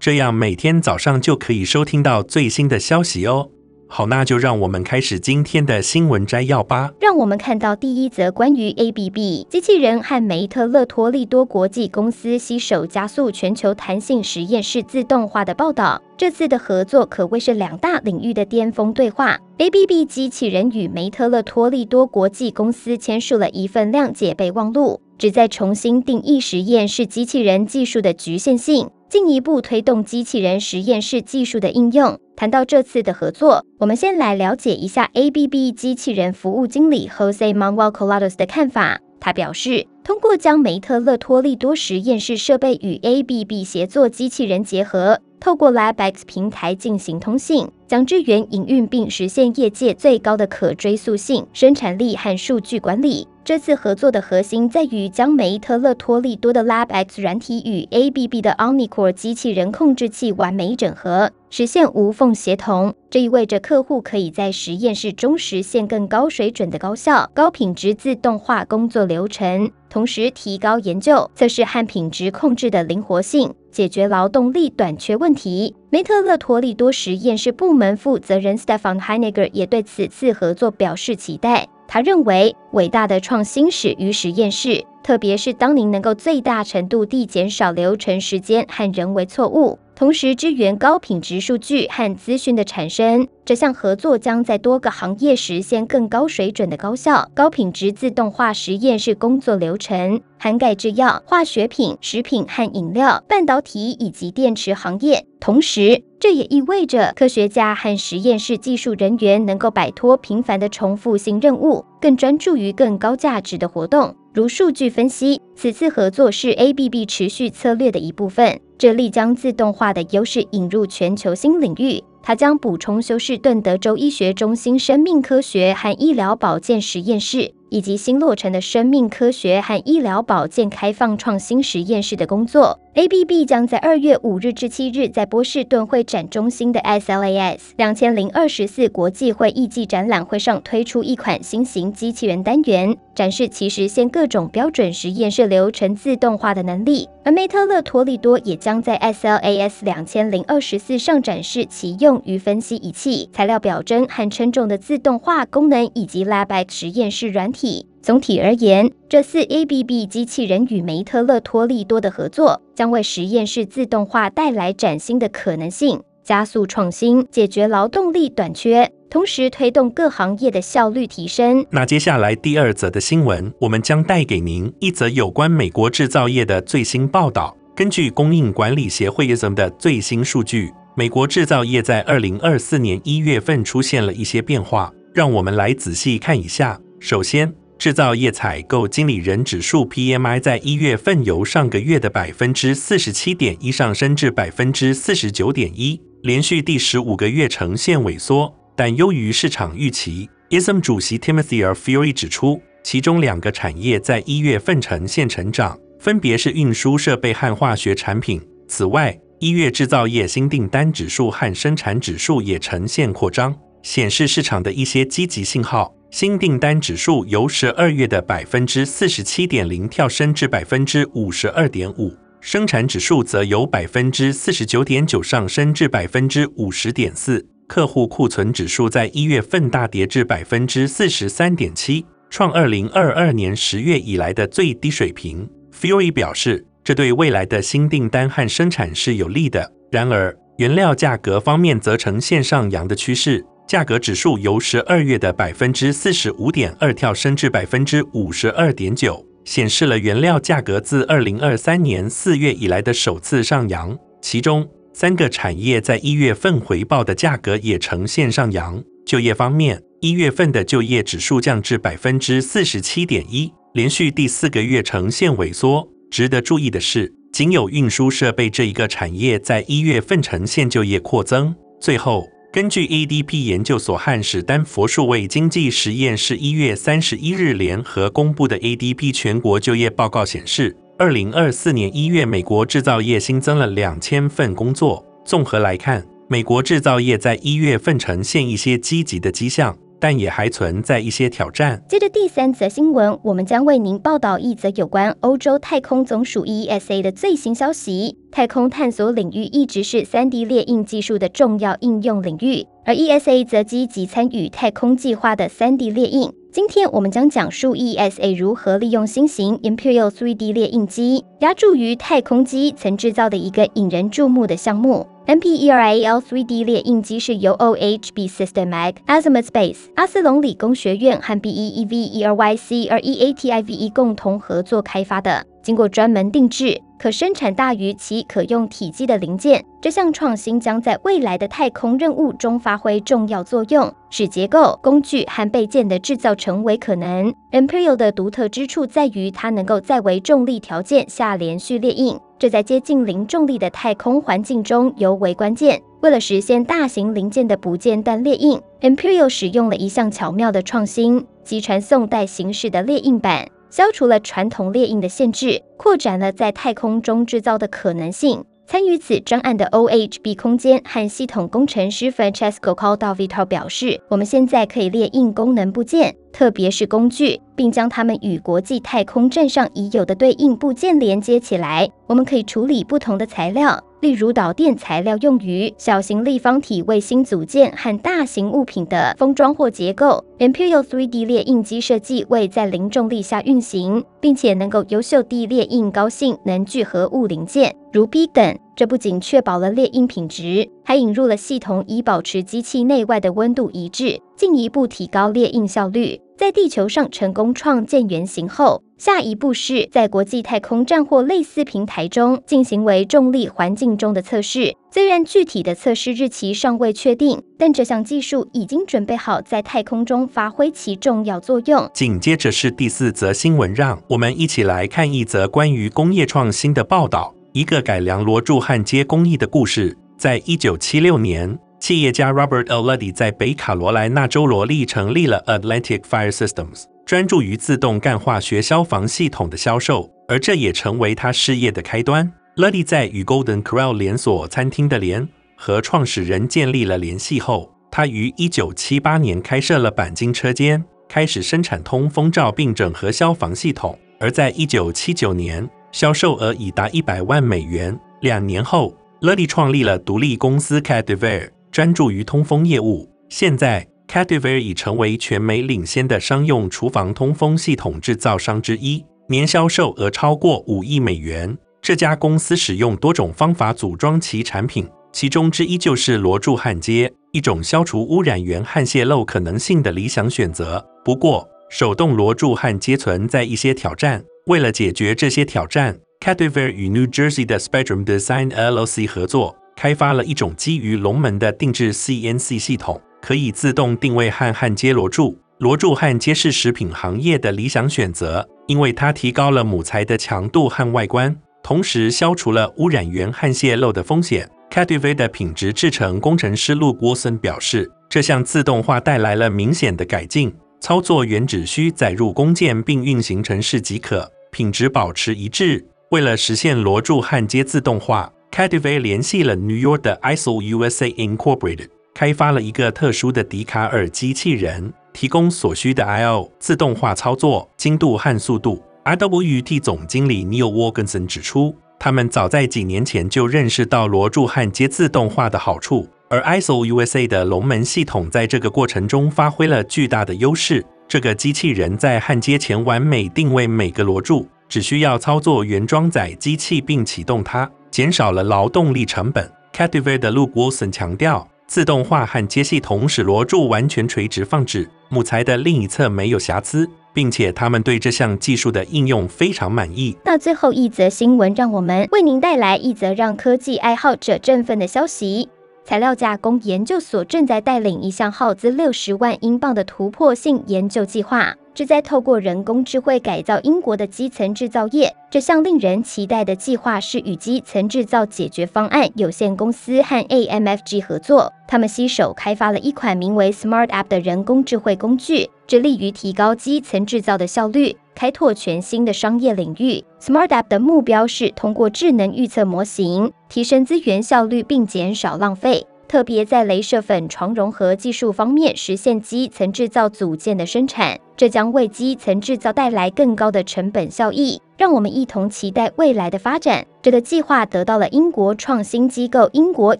[0.00, 3.50] 这样每天早上就可以收听到最新的消息哦。
[3.90, 6.90] 好，那就让我们开始今天的新闻摘要吧。
[7.00, 16.02] 让我们看到第一则关于 ABB 机器人和梅特勒托利多国际公司携手加速全球弹性实验室自动化的报道。
[16.18, 19.38] 这次的合作可谓是两大领域的巅峰对话。
[19.56, 28.90] ABB 机器人与梅特勒托利多国际公司签署了一份谅解备忘录，旨在重新定义实验室机器人技术的局限性。
[29.08, 32.18] 进一步推动机器人实验室技术的应用。
[32.36, 39.00] 谈到这次的合作，我们先来了解一下 ABB 机器人服务经理 Jose Manuel Colados 的看法。
[39.20, 53.26] 他表示，通过将梅特勒托利多实验室设备与 ABB 协作机器人结合，透过 LabX 平台进行通信，将支援营运并实现业界最高的可追溯性、生产力和数据管理。
[53.48, 62.92] 这次合作的核心在于将梅特勒托利多的 LabX 软体与 ABB 的 Onicore 机器人控制器完美整合，实现无缝协同。
[63.08, 75.74] 这意味着客户可以在实验室中实现更高水准的高效、高品质自动化工作流程，同时提高研究、测试和品质控制的灵活性，解决劳动力短缺问题。
[75.88, 81.66] 梅特勒托利多实验室部门负责人 Stefan Heinegger 也对此次合作表示期待。
[81.90, 89.78] 他认为，伟大的创新始于实验室，特别是当您能够最大程度地减少流程时间和人为错误。
[89.94, 105.24] 同时支援高品质数据和资讯的产生，这项合作将在多个行业实现更高水准的高效、高品质自动化实验室工作流程，涵盖制药、化学品、食品和饮料、半导体以及电池行业。
[105.40, 114.14] 同时，这也意味着科学家和实验室技术人员能够摆脱频繁的重复性任务，更专注于更高价值的活动。
[114.34, 122.02] 如数据分析，此次合作是 ABB 持续策略的一部分，这力将自动化的优势引入全球新领域。
[122.22, 127.52] 它将补充休士顿德州医学中心生命科学和医疗保健实验室。
[127.70, 132.80] 以及新落成的生命科学和医疗保健开放创新实验室的工作。
[132.98, 147.08] ABB 将在二月五日至七日在波士顿会展中心的 SLAS 两千零二十四国际会议暨展览会上推出一款新型机器人单元，展示其实现各种标准实验室流程自动化的能力。
[147.24, 157.86] 而梅特勒托利多也将在 SLAS 两千零二十四上展示其用于分析仪器、材料表征和称重的自动化功能，以及 LabX 实验室软体。
[158.00, 171.66] 总体而言，这次 ABB 机器人与梅特勒托利多的合作，将为实验室自动化带来崭新的可能性，加速创新，解决劳动力短缺，同时推动各行业的效率提升。
[171.70, 177.54] 那接下来第二则的新闻，我们将带给您一则有关美国制造业的最新报道。
[177.74, 186.80] 根据供应管理协会 ISM 的最新数据，美国制造业在二零二四年一月份出现了一些变化，让我们来仔细看一下。
[187.00, 200.28] 首先，制造业采购经理人指数 PMI 在一月份由上个月的百分之四十七点一上升至百分之四十九点一，连续第十五个月呈现萎缩，但优于市场预期。
[200.50, 201.72] ISM 主席 Timothy R.
[201.72, 208.42] Fury 指出，其中两个产业在一月份呈现成长，分别是运输设备和化学产品。
[208.66, 215.94] 此外，一月制造业新订单指数和生产指数也呈现扩张，显示市场的一些积极信号。
[216.10, 227.46] 新订单指数由十二月的百分之四十七点零跳升至百分之五十二点五，生产指数则由百分之四十九点九上升至百分之五十点四。
[227.66, 235.46] 客户库存指数在一月份大跌至百分之四十三点七，创二零二二年十月以来的最低水平。
[235.78, 239.70] Fury 表示，这对未来的新订单和生产是有利的。
[239.92, 243.44] 然而，原料价格方面则呈现上扬的趋势。
[243.68, 253.94] 价格指数由十二月的百分之四十五点二跳升至百分之五十二点九，显示了原料价格自二零二三年四月以来的首次上扬。
[254.22, 258.82] 其中三个产业在一月份回报的价格也呈现上扬。
[259.04, 265.86] 就业方面，一月份的就业指数降至百分之四十七点一，连续第四个月呈现萎缩。
[266.10, 271.54] 值得注意的是，仅有运输设备这一个产业在一月份呈现就业扩增。
[271.78, 272.26] 最后。
[272.50, 285.04] 根据 ADP 研究所和史丹佛数位经济实验室一月三十一日联合公布的 ADP 全国就业报告显示，二零二四年一月，美国制造业新增了两千份工作。
[285.26, 289.76] 综合来看，美国制造业在一月份呈现一些积极的迹象。
[290.00, 291.82] 但也还存在一些挑战。
[291.88, 298.16] 接着第三则新闻，我们将为您报道一则有关欧洲太空总署 ESA 的最新消息。
[298.30, 306.30] 太空探索领域一直是 3D 列印技术的重要应用领域，而 ESA 则积极参与太空计划的 3D 列印。
[306.50, 315.06] 今天我们将讲述 ESA 如何利用新型 Imperial 3D 列印机，压注于太空机曾制造的一个引人注目的项目。
[315.26, 326.80] MPERIAL 3D 列印机是由 OHB Systemac、Azimuth Space、阿斯隆理工学院和 BEEV ERYC 而 EATIVE 共同合作开发的，经过专门定制。
[326.98, 337.32] 可生产大于其可用体积的零件，这项创新将在未来的太空任务中发挥重要作用，使结构、工具和备件的制造成为可能。
[337.52, 345.80] Imperial 的独特之处在于它能够在微重力条件下连续列印，这在接近零重力的太空环境中尤为关键。
[346.00, 353.48] 为了实现大型零件的不间断列印，Imperial 使用了一项巧妙的创新，即传送带形式的列印板。
[353.70, 358.44] 消除了传统列印的限制，扩展了在太空中制造的可能性。
[358.66, 371.88] 参与此专案的 OHB 空间和系统工程师 Francesco Caldavitar 表示：“我们现在可以列印功能部件，特别是工具，并将它们与国际太空站上已有的对应部件连接起来。
[372.06, 380.24] 我们可以处理不同的材料。”例如导电材料用于小型立方体卫星组件和大型物品的封装或结构。
[380.38, 388.56] Imperial 3D 列印机设计为在零重力下运行，并且能够优秀地列印高性能聚合物零件，如 B 等。
[388.76, 396.20] 这不仅确保了列印品质，还引入了系统以保持机器内外的温度一致，进一步提高列印效率。
[396.36, 404.74] 在地球上成功创建原型后，下一步是在国际太空站或类似平台中进行微重力环境中的测试。
[404.90, 411.88] 虽然具体的测试日期尚未确定，但这项技术已经准备好在太空中发挥其重要作用。
[411.94, 419.96] 紧接着是第四则新闻，让我们一起来看一则关于工业创新的报道，一个改良螺柱焊接工艺的故事。
[420.16, 421.56] 在一九七六年。
[421.80, 422.82] 企业家 Robert L.
[422.82, 432.30] Luddy 在北卡罗来纳州罗利成立了 Atlantic Fire Systems，专注于自动干化学消防系统的销售，而这也成为他事业的开端。
[432.56, 435.26] Luddy 在与 Golden Corral 连锁餐厅的联
[435.56, 443.98] 合创始人建立了联系后，他于1978年开设了钣金车间，开始生产通风罩并整合消防系统。
[444.20, 447.98] 而在1979年，销售额已达100万美元。
[448.20, 453.08] 两年后，Luddy 创立了独立公司 Cadwell 专注于通风业务。
[453.30, 461.56] 现在，Cadwell 已成为全美领先的商用厨房通风系统制造商之一，年销售额超过五亿美元。
[461.80, 470.84] 这家公司使用多种方法组装其产品，其中之一就是螺柱焊接，一种消除污染源和泄漏可能性的理想选择。
[471.04, 474.24] 不过，手动螺柱焊接存在一些挑战。
[474.46, 479.56] 为了解决这些挑战，Cadwell 与 New Jersey 的 Spectrum Design LLC 合作。
[479.76, 485.38] 开发了一种基于龙门的定制 CNC 系统，可以自动定位和焊接螺柱。
[485.58, 494.48] 螺柱焊接是食品行业的理想选择，因为它提高了母材的强度和外观，同时消除了污染源和泄漏的风险。
[494.70, 505.84] Cadwell 的品质制程工程师 Luke Wilson 表示，这项自动化带来了明显的改进，操作员只需载入工件并运行程式即可，品质保持一致。
[506.10, 518.82] 为了实现螺柱焊接自动化，Cadwell 联系了 New York 的 Isol USA Incorporated，开发了一个特殊的笛卡尔机器人，提供所需的 I/O 自动化操作精度和速度。
[519.04, 530.84] RWT 总经理 Neil Wilkinson 指出，他们早在几年前就认识到螺柱焊接自动化的好处，而 ISO USA 的龙门系统在这个过程中发挥了巨大的优势。
[531.06, 537.70] 这个机器人在焊接前完美定位每个螺柱，只需要操作原装载机器并启动它。
[537.92, 539.48] 减少了劳动力成本。
[539.72, 550.16] Cadwell 的 Luke Wilson 强调，自动化焊接系统使螺柱完全垂直放置，木材的另一侧没有瑕疵，并且他们对这项技术的应用非常满意。
[550.24, 555.50] 那最后一则新闻，让我们为您带来一则让科技爱好者振奋的消息：
[555.84, 561.54] 材料加工研究所正在带领一项耗资六十万英镑的突破性研究计划。
[561.78, 565.14] 旨在透过人工智慧改造英国的基层制造业。
[565.30, 580.02] 这项令人期待的计划是与基层制造解决方案有限公司和 AMFG 合作，他们携手开发了一款名为 Smart App 的人工智慧工具，致力于提高基层制造的效率，开拓全新的商业领域。
[580.20, 585.86] Smart App 的目标是通过智能预测模型，提升资源效率并减少浪费。
[586.08, 594.60] 特别在镭射粉床融合技术方面实现基层制造组件的生产，这将为基层制造带来更高的成本效益。
[594.76, 596.84] 让我们一同期待未来的发展。
[597.00, 599.96] 这个计划得到了英国创新机构英国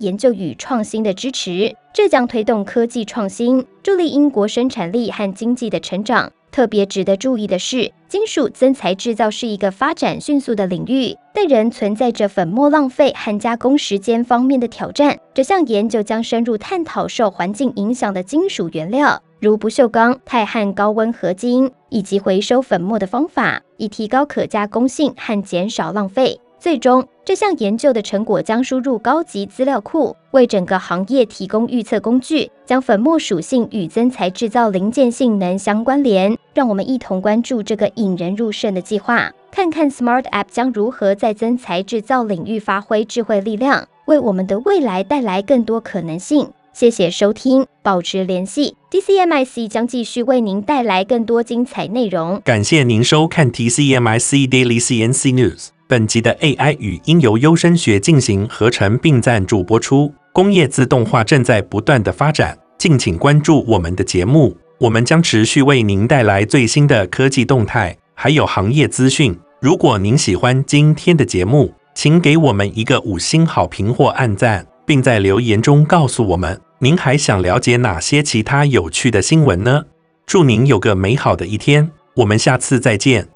[0.00, 6.32] 研究与创新的支持，这将推动科技创新，助力英国生产力和经济的成长。
[6.50, 15.18] 特别值得注意的是，金属增材制造是一个发展迅速的领域，但仍存在着粉末浪费和加工时间方面的挑战。
[15.34, 26.40] 这项研究将深入探讨受环境影响的金属原料，如不锈钢、钛和高温合金，以及回收粉末的方法，以提高可加工性和减少浪费。
[26.58, 36.36] 最终，这项研究的成果将输入高级资料库，为整个行业提供预测工具，将粉末属性与增材制造零件性能相关联。
[36.54, 46.48] 让我们一同关注这个引人入胜的计划，看看 Smart App 将如何在增材制造领域发挥智慧力量，为我们的未来带来更多可能性。
[46.78, 52.38] 谢谢收听，保持联系，TCMIC 将继续为您带来更多精彩内容。
[52.44, 55.68] 感谢您收看 TCMIC Daily CNC News。
[55.88, 60.12] 本集的 AI 语音由优声学进行合成并赞助播出。
[60.34, 69.34] 工业自动化正在不断的发展，敬请关注我们的节目，我们将持续为您带来最新的科技动态，还有行业资讯。
[69.62, 79.84] 如果您喜欢今天的节目，请给我们一个五星好评或按赞，并在留言中告诉我们您还想了解哪些其他有趣的新闻呢？
[80.26, 83.28] 祝您有个美好的一天，我们下次再见。